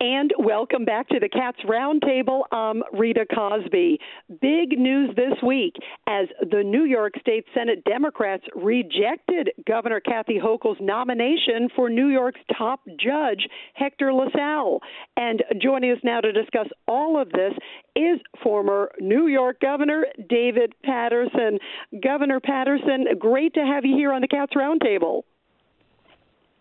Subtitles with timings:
[0.00, 2.42] And welcome back to the Cats Roundtable.
[2.52, 3.98] I'm Rita Cosby.
[4.40, 5.74] Big news this week
[6.06, 12.38] as the New York State Senate Democrats rejected Governor Kathy Hochul's nomination for New York's
[12.56, 14.78] top judge, Hector LaSalle.
[15.16, 17.54] And joining us now to discuss all of this
[17.96, 21.58] is former New York Governor David Paterson.
[22.00, 25.22] Governor Paterson, great to have you here on the Cats Roundtable.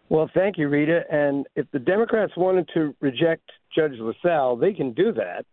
[0.10, 1.02] Well, thank you, Rita.
[1.12, 5.46] And if the Democrats wanted to reject Judge LaSalle, they can do that.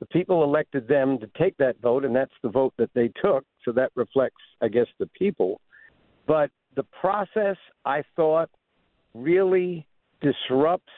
[0.00, 3.44] The people elected them to take that vote, and that's the vote that they took.
[3.64, 5.60] So that reflects, I guess, the people.
[6.26, 8.50] But the process, I thought,
[9.14, 9.86] really
[10.20, 10.92] disrupts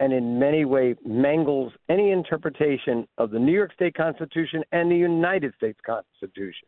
[0.00, 4.96] and in many ways mangles any interpretation of the New York State Constitution and the
[4.96, 6.66] United States Constitution.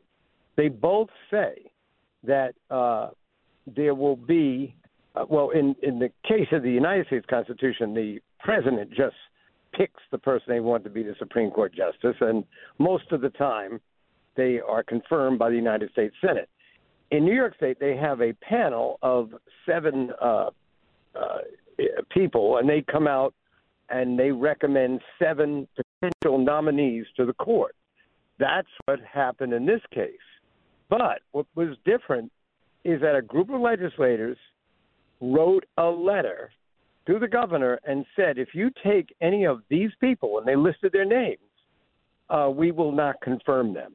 [0.56, 1.70] They both say
[2.22, 3.10] that uh,
[3.66, 4.74] there will be
[5.16, 9.16] uh, well, in in the case of the United States Constitution, the president just
[9.74, 12.44] picks the person they want to be the Supreme Court justice, and
[12.78, 13.80] most of the time,
[14.36, 16.48] they are confirmed by the United States Senate.
[17.10, 19.30] In New York State, they have a panel of
[19.64, 20.50] seven uh,
[21.14, 21.38] uh,
[22.10, 23.34] people, and they come out
[23.88, 27.76] and they recommend seven potential nominees to the court.
[28.38, 30.10] That's what happened in this case.
[30.88, 32.32] But what was different
[32.84, 34.36] is that a group of legislators
[35.20, 36.50] wrote a letter
[37.06, 40.92] to the governor and said, if you take any of these people, and they listed
[40.92, 41.38] their names,
[42.30, 43.94] uh, we will not confirm them.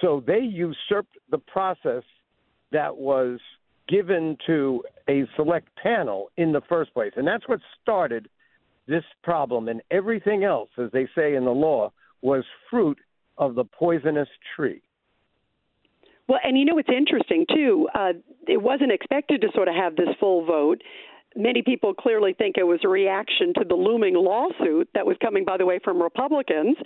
[0.00, 2.02] So they usurped the process
[2.72, 3.38] that was
[3.88, 7.12] given to a select panel in the first place.
[7.16, 8.28] And that's what started
[8.86, 9.68] this problem.
[9.68, 12.98] And everything else, as they say in the law, was fruit
[13.38, 14.82] of the poisonous tree.
[16.28, 17.88] Well, and you know what's interesting too?
[17.94, 18.12] Uh,
[18.46, 20.82] it wasn't expected to sort of have this full vote.
[21.34, 25.44] Many people clearly think it was a reaction to the looming lawsuit that was coming,
[25.44, 26.76] by the way, from Republicans.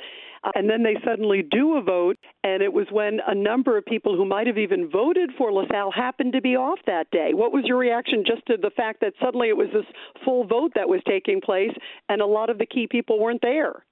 [0.45, 3.85] Uh, and then they suddenly do a vote, and it was when a number of
[3.85, 7.31] people who might have even voted for LaSalle happened to be off that day.
[7.33, 9.87] What was your reaction just to the fact that suddenly it was this
[10.25, 11.73] full vote that was taking place,
[12.09, 13.85] and a lot of the key people weren't there?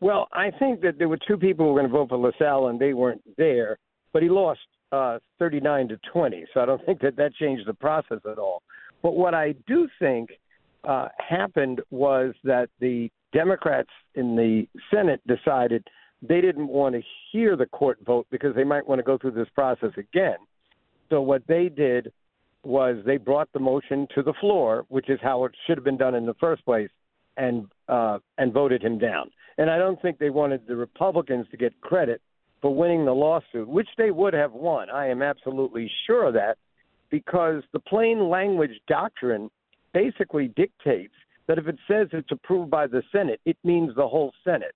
[0.00, 2.68] Well, I think that there were two people who were going to vote for LaSalle,
[2.68, 3.78] and they weren't there
[4.16, 4.60] but he lost
[4.92, 6.46] uh, 39 to 20.
[6.54, 8.62] So I don't think that that changed the process at all.
[9.02, 10.30] But what I do think
[10.88, 15.86] uh, happened was that the Democrats in the Senate decided
[16.22, 19.32] they didn't want to hear the court vote because they might want to go through
[19.32, 20.38] this process again.
[21.10, 22.10] So what they did
[22.64, 25.98] was they brought the motion to the floor, which is how it should have been
[25.98, 26.88] done in the first place,
[27.36, 29.30] and uh, and voted him down.
[29.58, 32.22] And I don't think they wanted the Republicans to get credit
[32.60, 34.90] for winning the lawsuit, which they would have won.
[34.90, 36.56] I am absolutely sure of that
[37.10, 39.50] because the plain language doctrine
[39.92, 41.14] basically dictates
[41.46, 44.74] that if it says it's approved by the Senate, it means the whole Senate.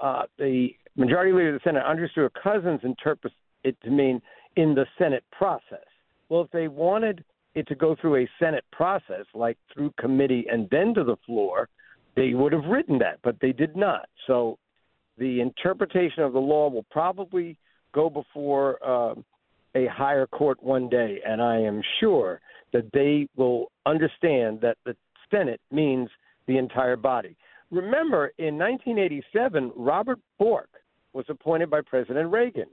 [0.00, 4.22] Uh, the majority leader of the Senate, Andrew Stewart Cousins, interprets it to mean
[4.56, 5.84] in the Senate process.
[6.28, 7.24] Well, if they wanted
[7.54, 11.68] it to go through a Senate process, like through committee and then to the floor,
[12.16, 14.08] they would have written that, but they did not.
[14.26, 14.58] So
[15.18, 17.56] the interpretation of the law will probably
[17.92, 19.14] go before uh,
[19.74, 22.40] a higher court one day, and I am sure
[22.72, 24.96] that they will understand that the
[25.30, 26.08] Senate means
[26.46, 27.36] the entire body.
[27.70, 30.68] Remember, in 1987, Robert Bork
[31.12, 32.68] was appointed by President Reagan.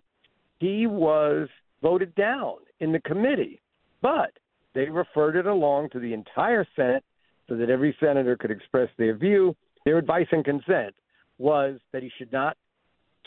[0.59, 1.49] He was
[1.81, 3.61] voted down in the committee,
[4.01, 4.31] but
[4.73, 7.03] they referred it along to the entire Senate
[7.47, 10.95] so that every senator could express their view, their advice and consent
[11.37, 12.57] was that he should not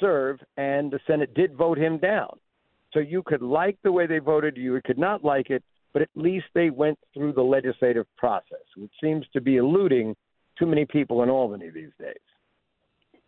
[0.01, 2.39] serve, and the Senate did vote him down.
[2.93, 6.09] So you could like the way they voted, you could not like it, but at
[6.15, 10.15] least they went through the legislative process, which seems to be eluding
[10.59, 12.15] too many people in Albany these days.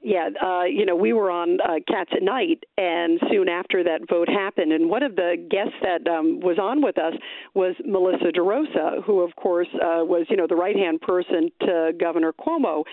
[0.03, 4.09] Yeah, uh, you know, we were on uh, Cats at Night, and soon after that
[4.09, 7.13] vote happened, and one of the guests that um, was on with us
[7.55, 11.93] was Melissa DeRosa, who, of course, uh, was, you know, the right hand person to
[12.01, 12.85] Governor Cuomo.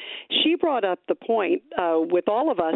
[0.44, 2.76] She brought up the point uh, with all of us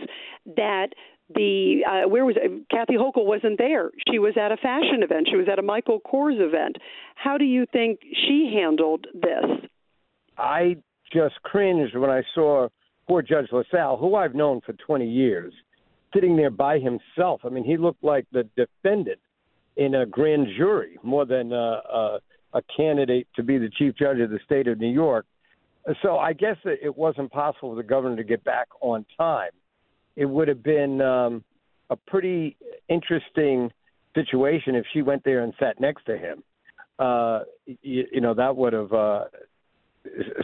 [0.56, 0.88] that
[1.34, 2.70] the uh, where was it?
[2.70, 3.92] Kathy Hochul wasn't there.
[4.10, 5.28] She was at a fashion event.
[5.30, 6.78] She was at a Michael Kors event.
[7.16, 9.70] How do you think she handled this?
[10.38, 10.78] I
[11.14, 12.68] just cringed when I saw
[13.12, 15.54] poor Judge LaSalle, who I've known for 20 years,
[16.14, 17.42] sitting there by himself.
[17.44, 19.20] I mean, he looked like the defendant
[19.76, 22.20] in a grand jury more than uh, uh,
[22.54, 25.26] a candidate to be the chief judge of the state of New York.
[26.02, 29.52] So I guess it wasn't possible for the governor to get back on time.
[30.16, 31.44] It would have been um,
[31.90, 32.56] a pretty
[32.88, 33.74] interesting
[34.16, 36.44] situation if she went there and sat next to him.
[36.98, 37.42] Uh,
[37.82, 39.26] you, you know, that would have uh,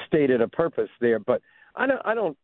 [0.05, 1.19] stated a purpose there.
[1.19, 1.41] But
[1.73, 2.37] I don't, I don't,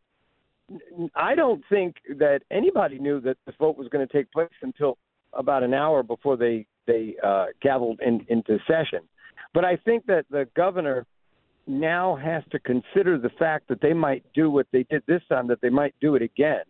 [1.15, 4.97] I don't think that anybody knew that this vote was going to take place until
[5.33, 8.99] about an hour before they they uh, gavelled in, into session.
[9.53, 11.05] But I think that the governor
[11.65, 15.47] now has to consider the fact that they might do what they did this time,
[15.47, 16.63] that they might do it again.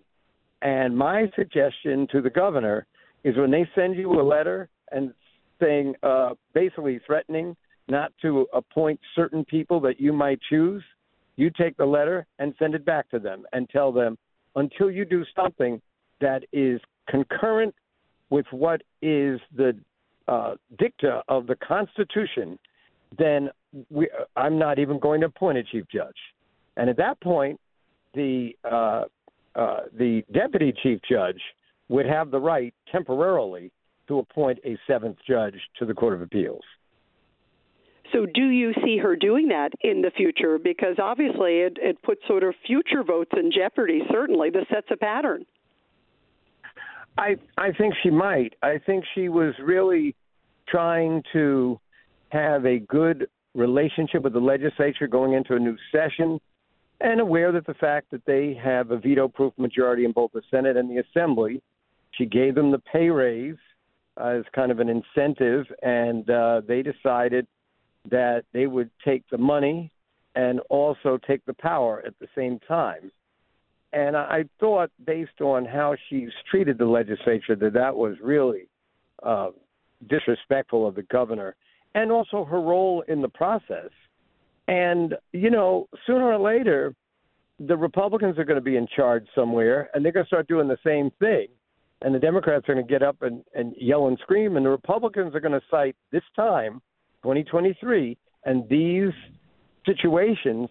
[0.61, 2.85] And my suggestion to the governor
[3.23, 5.13] is when they send you a letter and
[5.59, 7.55] saying, uh, basically threatening
[7.87, 10.83] not to appoint certain people that you might choose,
[11.35, 14.17] you take the letter and send it back to them and tell them
[14.55, 15.81] until you do something
[16.21, 17.73] that is concurrent
[18.29, 19.75] with what is the
[20.27, 22.57] uh, dicta of the Constitution,
[23.17, 23.49] then
[23.89, 26.15] we, I'm not even going to appoint a chief judge.
[26.77, 27.59] And at that point,
[28.13, 29.03] the uh,
[29.55, 31.39] uh, the deputy chief judge
[31.89, 33.71] would have the right temporarily
[34.07, 36.63] to appoint a seventh judge to the Court of Appeals.
[38.13, 40.59] So, do you see her doing that in the future?
[40.59, 44.01] Because obviously, it, it puts sort of future votes in jeopardy.
[44.11, 45.45] Certainly, this sets a pattern.
[47.17, 48.53] I I think she might.
[48.61, 50.15] I think she was really
[50.67, 51.79] trying to
[52.29, 56.39] have a good relationship with the legislature going into a new session
[57.01, 60.41] and aware that the fact that they have a veto proof majority in both the
[60.49, 61.61] Senate and the Assembly.
[62.11, 63.57] She gave them the pay raise
[64.17, 67.47] as kind of an incentive, and uh, they decided
[68.09, 69.91] that they would take the money
[70.35, 73.11] and also take the power at the same time.
[73.93, 78.67] And I thought, based on how she's treated the legislature, that that was really
[79.21, 79.49] uh,
[80.09, 81.55] disrespectful of the governor
[81.95, 83.91] and also her role in the process.
[84.67, 86.95] And, you know, sooner or later,
[87.59, 90.67] the Republicans are going to be in charge somewhere, and they're going to start doing
[90.67, 91.47] the same thing.
[92.01, 94.69] And the Democrats are going to get up and, and yell and scream, and the
[94.69, 96.81] Republicans are going to cite this time,
[97.23, 99.13] 2023, and these
[99.85, 100.69] situations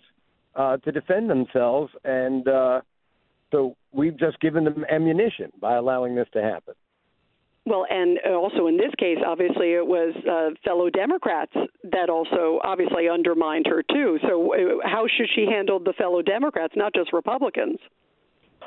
[0.54, 1.93] uh, to defend themselves.
[2.04, 2.82] And uh,
[3.50, 6.75] so we've just given them ammunition by allowing this to happen.
[7.64, 11.52] Well, and also in this case, obviously, it was uh, fellow Democrats
[11.84, 14.19] that also obviously undermined her, too.
[14.26, 14.58] So, uh,
[14.88, 17.78] how should she handle the fellow Democrats, not just Republicans?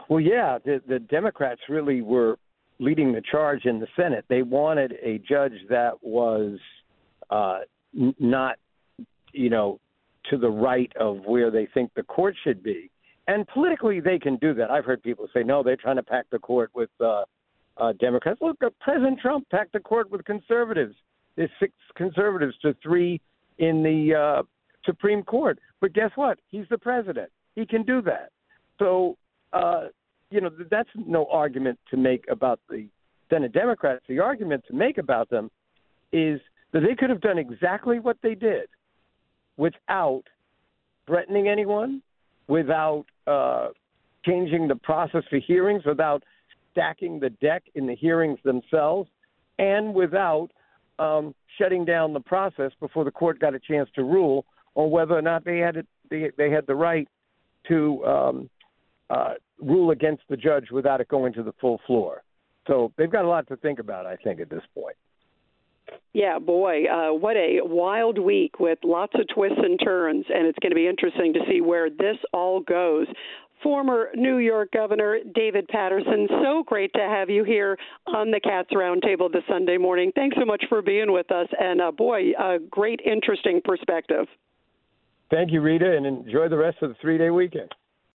[0.07, 2.37] Well, yeah, the, the Democrats really were
[2.79, 4.23] leading the charge in the Senate.
[4.29, 6.57] They wanted a judge that was
[7.29, 7.59] uh,
[8.19, 8.57] not,
[9.31, 9.80] you know,
[10.30, 12.89] to the right of where they think the court should be.
[13.27, 14.69] And politically, they can do that.
[14.69, 16.89] I've heard people say, no, they're trying to pack the court with.
[17.00, 17.24] Uh,
[17.77, 18.39] uh, Democrats.
[18.42, 20.95] Look, uh, President Trump packed the court with conservatives.
[21.36, 23.19] There's six conservatives to three
[23.57, 24.44] in the uh,
[24.86, 25.59] Supreme Court.
[25.81, 26.39] But guess what?
[26.50, 27.30] He's the president.
[27.56, 28.30] He can do that.
[28.80, 29.18] So,
[29.53, 29.86] uh,
[30.30, 32.88] you know, that's no argument to make about the
[33.30, 34.03] Senate Democrats.
[34.07, 35.50] The argument to make about them
[36.12, 36.39] is
[36.75, 38.68] that they could have done exactly what they did
[39.57, 40.24] without
[41.07, 42.04] threatening anyone,
[42.48, 43.69] without uh,
[44.24, 46.22] changing the process for hearings, without–
[46.75, 49.10] stacking the deck in the hearings themselves
[49.57, 50.50] and without
[51.00, 54.45] um, shutting down the process before the court got a chance to rule
[54.75, 57.07] on whether or not they had it, they, they had the right
[57.68, 58.50] to um,
[59.10, 62.24] uh, rule against the judge without it going to the full floor.
[62.68, 64.98] So they've got a lot to think about, I think, at this point.
[66.13, 70.57] Yeah, boy, uh, what a wild week with lots of twists and turns, and it's
[70.59, 73.07] going to be interesting to see where this all goes
[73.65, 76.27] former New York Governor David Paterson.
[76.44, 80.11] So great to have you here on the Cats Roundtable this Sunday morning.
[80.13, 84.27] Thanks so much for being with us, and uh, boy, a great, interesting perspective.
[85.31, 87.71] Thank you, Rita, and enjoy the rest of the three day weekend.